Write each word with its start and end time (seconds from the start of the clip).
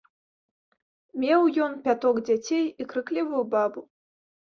Меў 1.23 1.41
ён 1.65 1.75
пяток 1.85 2.15
дзяцей 2.29 2.65
і 2.71 2.83
крыклівую 2.95 3.43
бабу. 3.53 3.85